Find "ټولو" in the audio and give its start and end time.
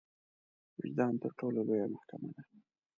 1.39-1.59